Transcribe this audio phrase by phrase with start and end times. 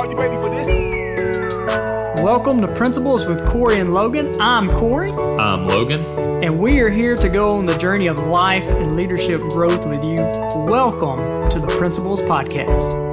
[0.00, 0.66] Are you ready for this?
[2.22, 4.34] Welcome to Principles with Corey and Logan.
[4.40, 5.10] I'm Corey.
[5.12, 6.02] I'm Logan.
[6.42, 10.02] And we are here to go on the journey of life and leadership growth with
[10.02, 10.16] you.
[10.64, 13.09] Welcome to the Principles Podcast.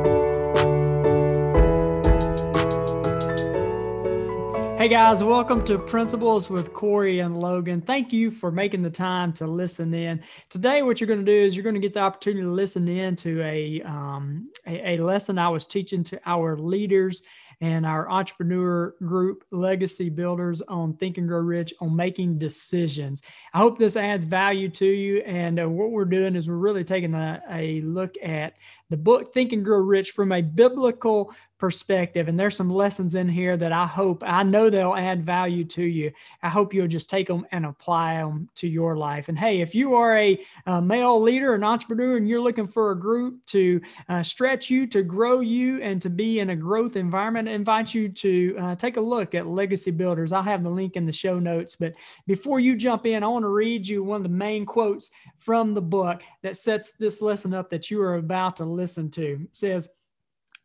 [4.78, 7.82] Hey guys, welcome to Principles with Corey and Logan.
[7.82, 10.22] Thank you for making the time to listen in.
[10.50, 12.88] Today, what you're going to do is you're going to get the opportunity to listen
[12.88, 17.24] in to a, um, a, a lesson I was teaching to our leaders
[17.60, 23.24] and our entrepreneur group, Legacy Builders, on Think and Grow Rich on making decisions.
[23.56, 25.24] I hope this adds value to you.
[25.26, 28.58] And uh, what we're doing is we're really taking a, a look at
[28.92, 32.28] the book Think and Grow Rich from a biblical perspective.
[32.28, 35.84] And there's some lessons in here that I hope, I know they'll add value to
[35.84, 36.12] you.
[36.44, 39.30] I hope you'll just take them and apply them to your life.
[39.30, 42.92] And hey, if you are a, a male leader, an entrepreneur, and you're looking for
[42.92, 46.96] a group to uh, stretch you, to grow you, and to be in a growth
[46.96, 50.32] environment, I invite you to uh, take a look at Legacy Builders.
[50.32, 51.76] I'll have the link in the show notes.
[51.76, 51.94] But
[52.26, 55.74] before you jump in, I want to read you one of the main quotes from
[55.74, 59.40] the book that sets this lesson up that you are about to listen to.
[59.44, 59.90] It says,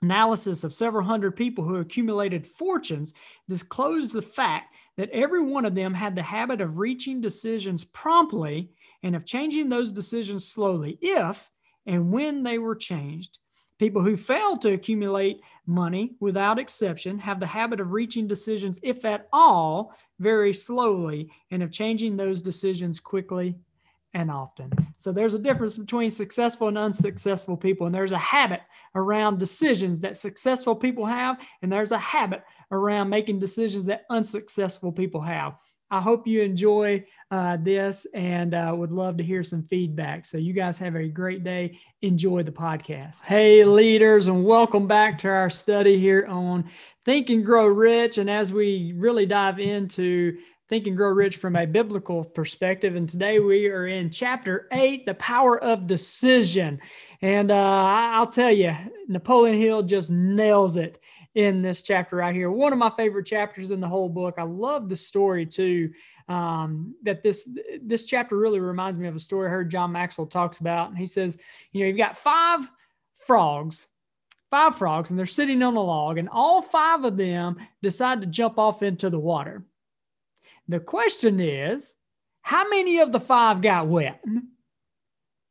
[0.02, 3.14] Analysis of several hundred people who accumulated fortunes
[3.48, 8.72] disclosed the fact that every one of them had the habit of reaching decisions promptly
[9.04, 11.48] and of changing those decisions slowly if
[11.86, 13.38] and when they were changed.
[13.78, 19.04] People who fail to accumulate money without exception have the habit of reaching decisions, if
[19.04, 23.56] at all, very slowly and of changing those decisions quickly
[24.14, 24.70] and often.
[24.96, 27.86] So there's a difference between successful and unsuccessful people.
[27.86, 28.60] And there's a habit
[28.94, 34.92] around decisions that successful people have, and there's a habit around making decisions that unsuccessful
[34.92, 35.54] people have.
[35.90, 40.24] I hope you enjoy uh, this and uh, would love to hear some feedback.
[40.24, 41.78] So, you guys have a great day.
[42.00, 43.26] Enjoy the podcast.
[43.26, 46.64] Hey, leaders, and welcome back to our study here on
[47.04, 48.16] Think and Grow Rich.
[48.16, 52.96] And as we really dive into Think and Grow Rich from a biblical perspective.
[52.96, 56.80] And today we are in chapter eight, the power of decision.
[57.20, 58.74] And uh, I'll tell you,
[59.08, 60.98] Napoleon Hill just nails it
[61.34, 62.50] in this chapter right here.
[62.50, 64.36] One of my favorite chapters in the whole book.
[64.38, 65.90] I love the story too.
[66.28, 67.50] Um, that this
[67.82, 70.88] this chapter really reminds me of a story I heard John Maxwell talks about.
[70.88, 71.38] And he says,
[71.72, 72.68] you know, you've got five
[73.26, 73.88] frogs
[74.52, 78.26] five frogs and they're sitting on a log and all five of them decide to
[78.26, 79.64] jump off into the water
[80.68, 81.94] the question is,
[82.42, 84.22] how many of the five got wet?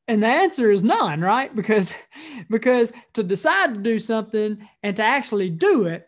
[0.08, 1.56] And the answer is none, right?
[1.56, 1.94] Because
[2.50, 6.08] because to decide to do something and to actually do it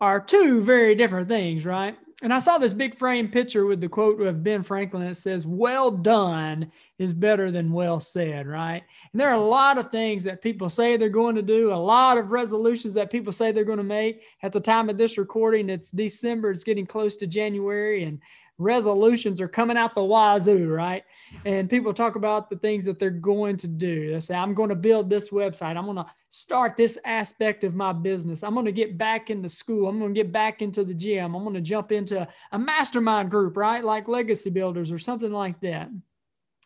[0.00, 1.96] are two very different things, right?
[2.22, 5.44] And I saw this big frame picture with the quote of Ben Franklin that says,
[5.44, 8.82] Well done is better than well said, right?
[9.12, 11.74] And there are a lot of things that people say they're going to do, a
[11.74, 14.22] lot of resolutions that people say they're going to make.
[14.42, 18.20] At the time of this recording, it's December, it's getting close to January, and
[18.58, 21.04] resolutions are coming out the wazoo, right?
[21.44, 24.12] And people talk about the things that they're going to do.
[24.12, 25.76] They say, I'm going to build this website.
[25.76, 28.42] I'm going to start this aspect of my business.
[28.42, 29.88] I'm going to get back into school.
[29.88, 31.34] I'm going to get back into the gym.
[31.34, 33.82] I'm going to jump into a mastermind group, right?
[33.82, 35.88] Like Legacy Builders or something like that.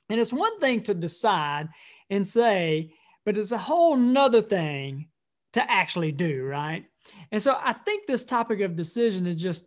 [0.08, 1.68] And it's one thing to decide
[2.10, 2.92] and say,
[3.24, 5.08] but it's a whole nother thing
[5.54, 6.84] to actually do, right?
[7.32, 9.64] And so I think this topic of decision is just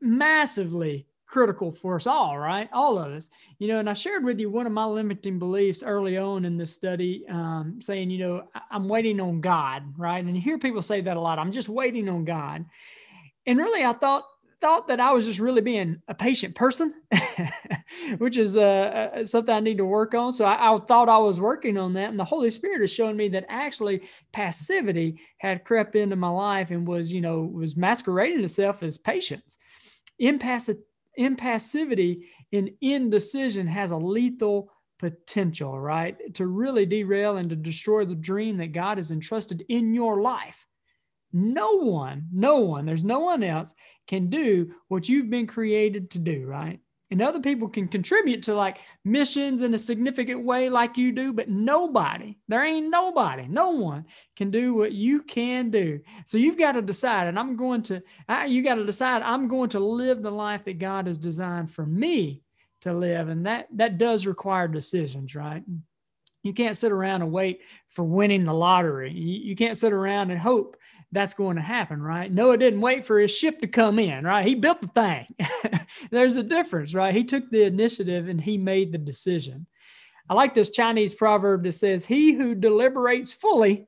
[0.00, 2.68] massively critical for us all, right?
[2.72, 3.28] All of us,
[3.58, 3.78] you know.
[3.78, 7.24] And I shared with you one of my limiting beliefs early on in this study,
[7.28, 10.24] um, saying, you know, I'm waiting on God, right?
[10.24, 11.38] And you hear people say that a lot.
[11.38, 12.64] I'm just waiting on God.
[13.46, 14.24] And really, I thought
[14.60, 16.94] thought that I was just really being a patient person,
[18.18, 20.32] which is uh, uh, something I need to work on.
[20.32, 23.16] So I, I, thought I was working on that, and the Holy Spirit is showing
[23.16, 28.42] me that actually passivity had crept into my life and was, you know, was masquerading
[28.42, 29.58] itself as patience.
[30.18, 30.78] Impassive
[31.18, 36.34] impassivity in indecision has a lethal potential, right?
[36.34, 40.64] To really derail and to destroy the dream that God has entrusted in your life.
[41.32, 43.74] No one, no one, there's no one else
[44.06, 46.80] can do what you've been created to do, right?
[47.10, 51.32] And other people can contribute to like missions in a significant way like you do
[51.32, 54.04] but nobody there ain't nobody no one
[54.36, 56.00] can do what you can do.
[56.24, 58.02] So you've got to decide and i'm going to
[58.46, 61.86] you got to decide i'm going to live the life that god has designed for
[61.86, 62.42] me
[62.82, 65.62] to live and that that does require decisions right?
[66.42, 69.12] You can't sit around and wait for winning the lottery.
[69.12, 70.76] You, you can't sit around and hope
[71.16, 72.30] that's going to happen, right?
[72.30, 74.46] Noah didn't wait for his ship to come in, right?
[74.46, 75.26] He built the thing.
[76.10, 77.14] There's a difference, right?
[77.14, 79.66] He took the initiative and he made the decision.
[80.28, 83.86] I like this Chinese proverb that says, He who deliberates fully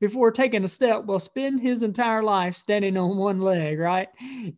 [0.00, 4.08] before taking a step will spend his entire life standing on one leg, right?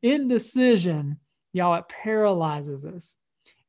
[0.01, 1.19] Indecision,
[1.53, 3.17] y'all, it paralyzes us.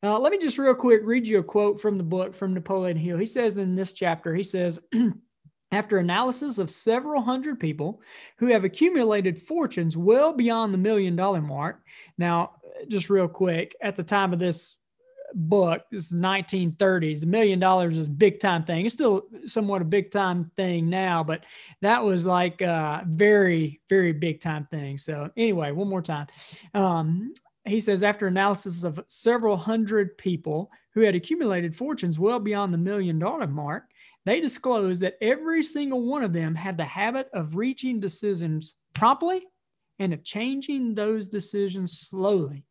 [0.04, 2.98] Uh, let me just real quick read you a quote from the book from Napoleon
[2.98, 3.18] Hill.
[3.18, 4.80] He says in this chapter, he says,
[5.74, 8.02] After analysis of several hundred people
[8.38, 11.82] who have accumulated fortunes well beyond the million dollar mark.
[12.18, 12.52] Now,
[12.88, 14.76] just real quick, at the time of this
[15.34, 18.86] book, this is 1930s, a million dollars is a big time thing.
[18.86, 21.44] It's still somewhat a big time thing now, but
[21.82, 24.98] that was like a very, very big time thing.
[24.98, 26.28] So, anyway, one more time.
[26.74, 27.34] Um,
[27.66, 32.78] he says, after analysis of several hundred people who had accumulated fortunes well beyond the
[32.78, 33.86] million dollar mark,
[34.26, 39.46] they disclosed that every single one of them had the habit of reaching decisions promptly
[40.00, 42.66] and of changing those decisions slowly.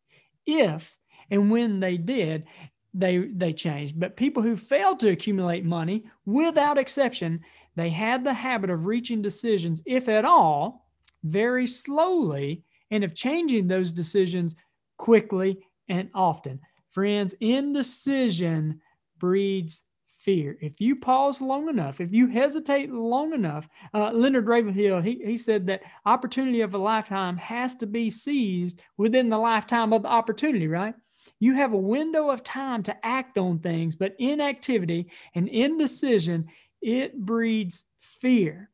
[0.45, 0.97] If
[1.29, 2.45] and when they did,
[2.93, 3.99] they they changed.
[3.99, 7.41] But people who failed to accumulate money, without exception,
[7.75, 10.87] they had the habit of reaching decisions, if at all,
[11.23, 14.55] very slowly, and of changing those decisions
[14.97, 16.59] quickly and often.
[16.91, 18.79] Friends, indecision
[19.17, 19.81] breeds
[20.23, 20.57] fear.
[20.61, 25.37] If you pause long enough, if you hesitate long enough, uh, Leonard Ravenhill, he, he
[25.37, 30.09] said that opportunity of a lifetime has to be seized within the lifetime of the
[30.09, 30.95] opportunity, right?
[31.39, 36.47] You have a window of time to act on things, but inactivity and indecision,
[36.81, 38.69] it breeds fear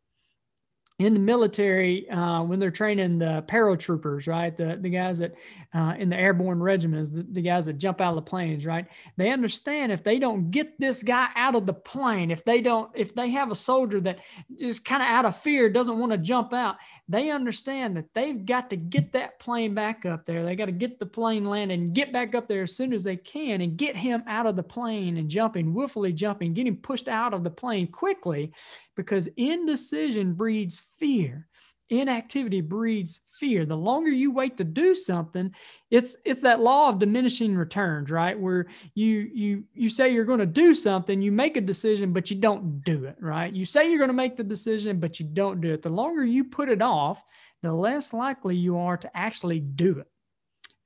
[1.00, 4.56] in the military uh, when they're training the paratroopers, right?
[4.56, 5.34] The the guys that
[5.74, 8.86] uh, in the airborne regiments, the, the, guys that jump out of the planes, right?
[9.16, 12.92] They understand if they don't get this guy out of the plane, if they don't,
[12.96, 14.19] if they have a soldier that
[14.57, 18.45] just kind of out of fear doesn't want to jump out, they understand that they've
[18.45, 20.44] got to get that plane back up there.
[20.44, 23.04] They got to get the plane landed and get back up there as soon as
[23.04, 27.07] they can and get him out of the plane and jumping, willfully jumping, getting pushed
[27.07, 28.52] out of the plane quickly
[29.00, 31.48] because indecision breeds fear.
[31.90, 33.66] Inactivity breeds fear.
[33.66, 35.56] The longer you wait to do something
[35.90, 38.38] it's it's that law of diminishing returns right?
[38.38, 38.66] Where
[38.96, 42.36] you you you say you're going to do something you make a decision but you
[42.36, 43.54] don't do it right?
[43.54, 45.81] You say you're going to make the decision but you don't do it.
[45.81, 47.24] The longer you put it off
[47.63, 50.07] the less likely you are to actually do it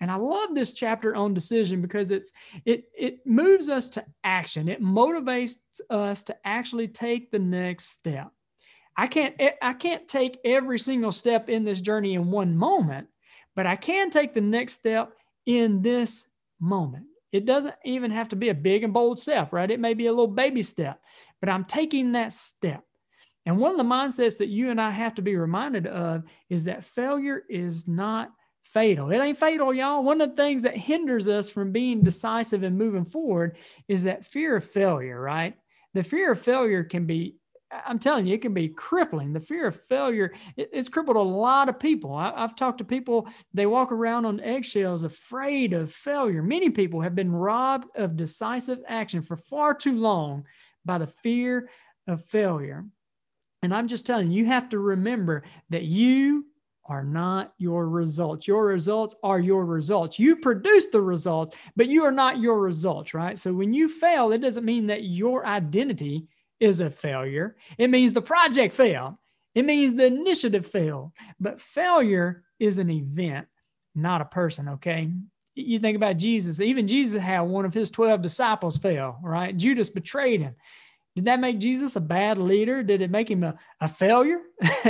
[0.04, 2.32] and i love this chapter on decision because it's
[2.66, 5.56] it it moves us to action it motivates
[5.90, 8.32] us to actually take the next step
[8.96, 13.08] I can't I can't take every single step in this journey in one moment,
[13.56, 15.14] but I can take the next step
[15.46, 16.28] in this
[16.60, 17.06] moment.
[17.32, 19.70] It doesn't even have to be a big and bold step, right?
[19.70, 21.02] It may be a little baby step,
[21.40, 22.84] but I'm taking that step.
[23.46, 26.66] And one of the mindsets that you and I have to be reminded of is
[26.66, 28.32] that failure is not
[28.64, 29.12] fatal.
[29.12, 30.04] It ain't fatal, y'all.
[30.04, 33.58] One of the things that hinders us from being decisive and moving forward
[33.88, 35.56] is that fear of failure, right?
[35.94, 37.36] The fear of failure can be
[37.88, 39.34] I'm telling you, it can be crippling.
[39.34, 42.14] The fear of failure, it, it's crippled a lot of people.
[42.14, 46.44] I, have talked to people, they walk around on eggshells afraid of failure.
[46.44, 50.46] Many people have been robbed of decisive action for far too long
[50.86, 51.70] by the fear
[52.08, 52.86] of failure.
[53.62, 56.46] And I'm just telling you, you have to remember that you
[56.86, 58.48] are not your results.
[58.48, 60.20] Your results are your results.
[60.20, 63.38] You produce the results, but you are not your results, right?
[63.38, 66.28] So when you fail, it doesn't mean that your identity
[66.60, 67.56] is a failure.
[67.78, 69.16] It means the project failed.
[69.56, 71.12] It means the initiative failed.
[71.40, 73.48] But failure is an event,
[73.96, 75.10] not a person, okay?
[75.56, 79.56] You think about Jesus, even Jesus had one of his 12 disciples fail, right?
[79.56, 80.56] Judas betrayed him.
[81.16, 82.82] Did that make Jesus a bad leader?
[82.82, 84.40] Did it make him a, a failure?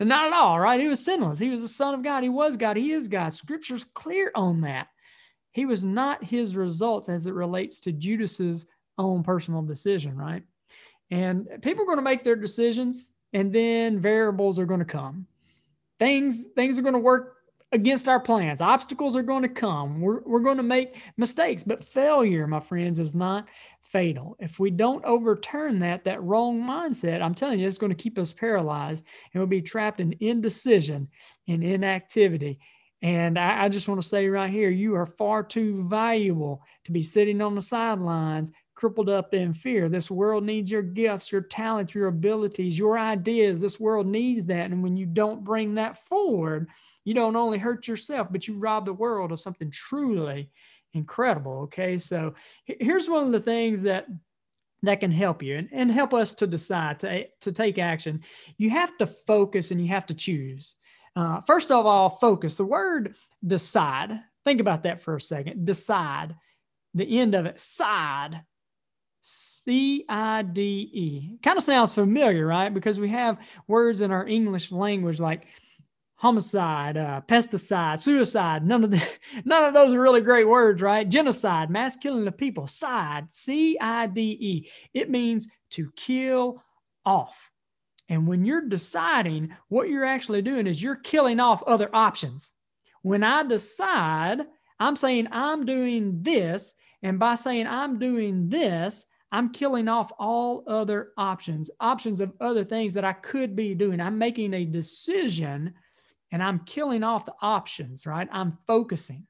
[0.00, 0.80] Not at all, right?
[0.80, 1.38] He was sinless.
[1.38, 2.24] He was the Son of God.
[2.24, 2.76] He was God.
[2.76, 3.32] He is God.
[3.32, 4.88] Scripture's clear on that.
[5.52, 8.66] He was not his results as it relates to Judas's
[8.98, 10.42] own personal decision, right?
[11.10, 15.26] And people are going to make their decisions, and then variables are going to come.
[15.98, 17.35] Things things are going to work
[17.72, 18.60] against our plans.
[18.60, 20.00] Obstacles are going to come.
[20.00, 23.48] We're, we're going to make mistakes, but failure, my friends, is not
[23.82, 24.36] fatal.
[24.38, 28.18] If we don't overturn that, that wrong mindset, I'm telling you, it's going to keep
[28.18, 31.08] us paralyzed and we'll be trapped in indecision
[31.48, 32.58] and inactivity.
[33.02, 36.92] And I, I just want to say right here, you are far too valuable to
[36.92, 39.88] be sitting on the sidelines crippled up in fear.
[39.88, 43.58] This world needs your gifts, your talents, your abilities, your ideas.
[43.58, 44.70] This world needs that.
[44.70, 46.68] And when you don't bring that forward,
[47.04, 50.50] you don't only hurt yourself, but you rob the world of something truly
[50.92, 51.62] incredible.
[51.62, 51.96] Okay.
[51.96, 54.06] So here's one of the things that
[54.82, 58.20] that can help you and, and help us to decide to, to take action.
[58.58, 60.74] You have to focus and you have to choose.
[61.16, 62.58] Uh, first of all, focus.
[62.58, 65.64] The word decide, think about that for a second.
[65.64, 66.36] Decide,
[66.92, 68.42] the end of it, side
[69.28, 71.38] C I D E.
[71.42, 72.72] Kind of sounds familiar, right?
[72.72, 75.48] Because we have words in our English language like
[76.14, 78.64] homicide, uh, pesticide, suicide.
[78.64, 79.02] None of the,
[79.44, 81.08] none of those are really great words, right?
[81.08, 82.68] Genocide, mass killing of people.
[82.68, 84.70] Side, C I D E.
[84.94, 86.62] It means to kill
[87.04, 87.50] off.
[88.08, 92.52] And when you're deciding, what you're actually doing is you're killing off other options.
[93.02, 94.42] When I decide,
[94.78, 100.64] I'm saying I'm doing this, and by saying I'm doing this, I'm killing off all
[100.66, 104.00] other options, options of other things that I could be doing.
[104.00, 105.74] I'm making a decision
[106.32, 108.28] and I'm killing off the options, right?
[108.30, 109.26] I'm focusing.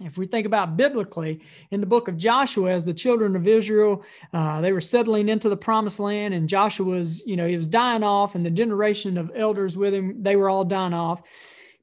[0.00, 4.02] If we think about biblically in the book of Joshua, as the children of Israel,
[4.32, 8.02] uh, they were settling into the promised land, and Joshua's, you know, he was dying
[8.02, 11.20] off, and the generation of elders with him, they were all dying off.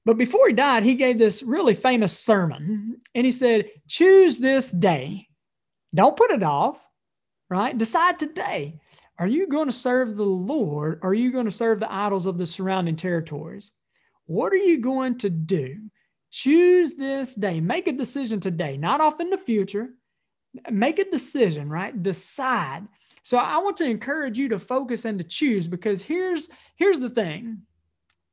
[0.05, 4.71] But before he died, he gave this really famous sermon, and he said, Choose this
[4.71, 5.27] day.
[5.93, 6.83] Don't put it off
[7.49, 7.77] right?
[7.77, 8.79] Decide today.
[9.17, 10.99] Are you going to serve the Lord?
[11.01, 13.71] Or are you going to serve the idols of the surrounding territories?
[14.25, 15.77] What are you going to do?
[16.31, 17.59] Choose this day.
[17.59, 19.89] Make a decision today, not off in the future.
[20.69, 22.01] Make a decision, right?
[22.01, 22.87] Decide.
[23.23, 27.09] So I want to encourage you to focus and to choose because here's here's the
[27.09, 27.63] thing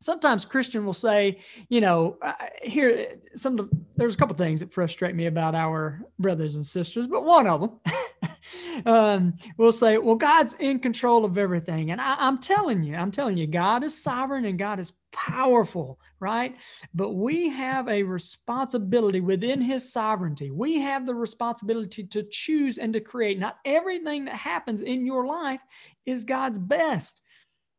[0.01, 2.33] sometimes Christian will say, you know, uh,
[2.63, 7.25] here some there's a couple things that frustrate me about our brothers and sisters, but
[7.25, 7.81] one of them
[8.87, 13.11] um, will say, well, God's in control of everything, and I, I'm telling you, I'm
[13.11, 16.57] telling you, God is sovereign and God is powerful, right?
[16.95, 20.51] But we have a responsibility within His sovereignty.
[20.51, 23.39] We have the responsibility to choose and to create.
[23.39, 25.61] Not everything that happens in your life
[26.05, 27.23] is God's best.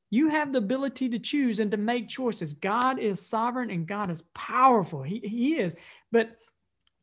[0.10, 2.53] You have the ability to choose and to make choices.
[2.53, 5.03] God is sovereign and God is powerful.
[5.03, 5.75] He, he is.
[6.12, 6.38] But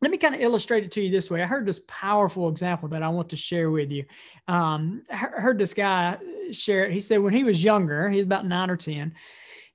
[0.04, 1.42] let me kind of illustrate it to you this way.
[1.42, 4.04] I heard this powerful example that I want to share with you.
[4.46, 6.18] Um, I heard this guy
[6.52, 6.92] share it.
[6.92, 9.14] He said when he was younger, he's about nine or 10,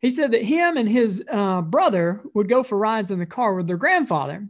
[0.02, 3.56] he said that him and his uh, brother would go for rides in the car
[3.56, 4.48] with their grandfather.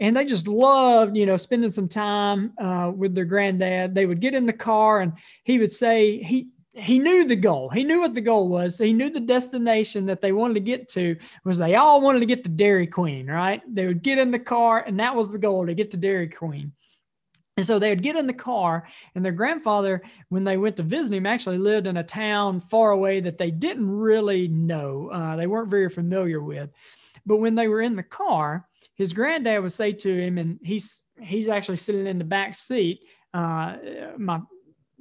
[0.00, 3.94] And they just loved, you know, spending some time uh, with their granddad.
[3.94, 5.12] They would get in the car and
[5.44, 7.68] he would say, he, he knew the goal.
[7.68, 8.78] He knew what the goal was.
[8.78, 12.26] He knew the destination that they wanted to get to was they all wanted to
[12.26, 13.60] get to Dairy Queen, right?
[13.68, 16.28] They would get in the car and that was the goal to get to Dairy
[16.28, 16.72] Queen.
[17.56, 20.00] And so they would get in the car, and their grandfather,
[20.30, 23.50] when they went to visit him, actually lived in a town far away that they
[23.50, 25.10] didn't really know.
[25.12, 26.70] Uh, they weren't very familiar with.
[27.26, 31.02] But when they were in the car, his granddad would say to him, and he's
[31.20, 33.00] he's actually sitting in the back seat.
[33.34, 33.76] Uh,
[34.16, 34.40] my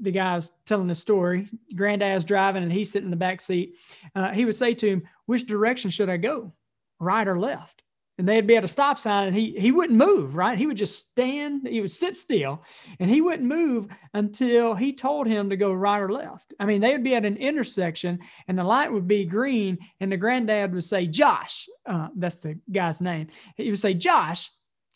[0.01, 3.77] the guy was telling the story, granddad's driving and he's sitting in the back seat.
[4.15, 6.53] Uh, he would say to him, Which direction should I go,
[6.99, 7.83] right or left?
[8.17, 10.57] And they'd be at a stop sign and he, he wouldn't move, right?
[10.57, 12.63] He would just stand, he would sit still
[12.99, 16.53] and he wouldn't move until he told him to go right or left.
[16.59, 20.11] I mean, they would be at an intersection and the light would be green and
[20.11, 23.27] the granddad would say, Josh, uh, that's the guy's name.
[23.55, 24.51] He would say, Josh,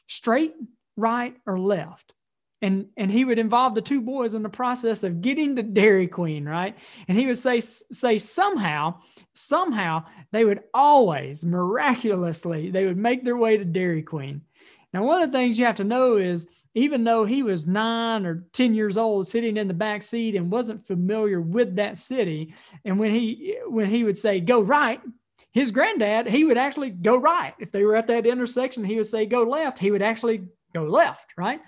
[0.08, 0.54] straight,
[0.98, 2.14] right, or left
[2.64, 6.08] and and he would involve the two boys in the process of getting to Dairy
[6.08, 6.76] Queen, right?
[7.08, 9.02] And he would say say somehow,
[9.34, 14.42] somehow they would always miraculously they would make their way to Dairy Queen.
[14.94, 18.26] Now, one of the things you have to know is even though he was nine
[18.26, 22.54] or 10 years old sitting in the back seat and wasn't familiar with that city,
[22.86, 25.02] and when he when he would say go right,
[25.52, 27.54] his granddad, he would actually go right.
[27.60, 30.44] If they were at that intersection, he would say go left, he would actually
[30.74, 31.60] go left, right?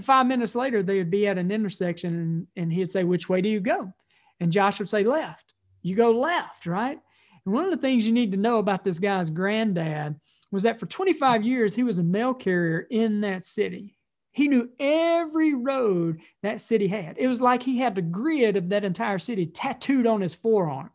[0.00, 3.40] Five minutes later, they would be at an intersection and, and he'd say, Which way
[3.40, 3.92] do you go?
[4.40, 5.54] And Josh would say, Left.
[5.82, 6.98] You go left, right?
[7.44, 10.16] And one of the things you need to know about this guy's granddad
[10.50, 13.96] was that for 25 years, he was a mail carrier in that city.
[14.32, 17.16] He knew every road that city had.
[17.18, 20.90] It was like he had the grid of that entire city tattooed on his forearm.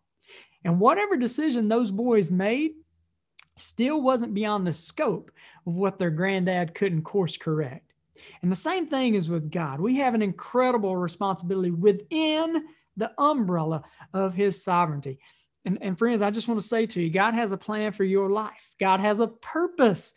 [0.64, 2.74] And whatever decision those boys made
[3.56, 5.32] still wasn't beyond the scope
[5.66, 7.91] of what their granddad couldn't course correct.
[8.42, 9.80] And the same thing is with God.
[9.80, 12.66] We have an incredible responsibility within
[12.98, 15.20] the umbrella of his sovereignty.
[15.66, 18.04] And, and friends, I just want to say to you, God has a plan for
[18.04, 18.74] your life.
[18.80, 20.14] God has a purpose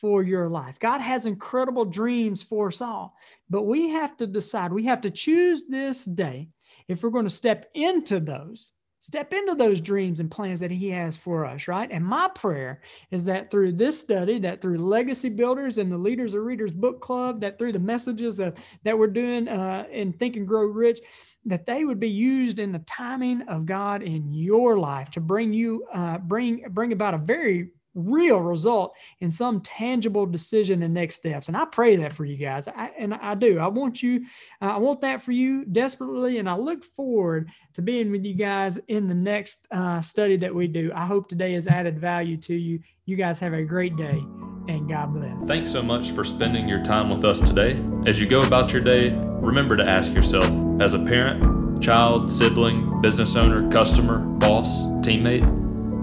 [0.00, 0.78] for your life.
[0.78, 3.16] God has incredible dreams for us all.
[3.48, 6.48] But we have to decide, we have to choose this day
[6.88, 8.72] if we're going to step into those
[9.02, 11.90] step into those dreams and plans that he has for us right?
[11.90, 16.34] And my prayer is that through this study that through legacy builders and the leaders
[16.34, 20.36] of readers book club that through the messages of, that we're doing uh, in think
[20.36, 21.00] and grow rich
[21.44, 25.52] that they would be used in the timing of god in your life to bring
[25.52, 31.16] you uh, bring bring about a very real result in some tangible decision and next
[31.16, 31.48] steps.
[31.48, 32.68] And I pray that for you guys.
[32.68, 33.58] I, and I do.
[33.58, 34.24] I want you,
[34.60, 36.38] uh, I want that for you desperately.
[36.38, 40.54] And I look forward to being with you guys in the next uh, study that
[40.54, 40.90] we do.
[40.94, 42.80] I hope today has added value to you.
[43.04, 44.22] You guys have a great day
[44.68, 45.44] and God bless.
[45.46, 47.82] Thanks so much for spending your time with us today.
[48.06, 50.48] As you go about your day, remember to ask yourself
[50.80, 55.46] as a parent, child, sibling, business owner, customer, boss, teammate,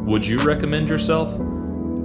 [0.05, 1.29] would you recommend yourself?